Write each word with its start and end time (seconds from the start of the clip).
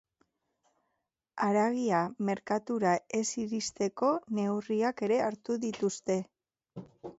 Haragia 1.47 1.99
merkatura 2.29 2.95
ez 3.19 3.23
iristeko 3.45 4.11
neurriak 4.41 5.07
ere 5.11 5.23
hartu 5.29 5.61
dituzte. 5.69 6.19